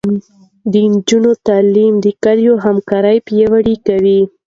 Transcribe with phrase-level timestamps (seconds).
[0.71, 1.93] د نجونو تعلیم
[2.23, 4.19] کلیواله همکاري پیاوړې کوي.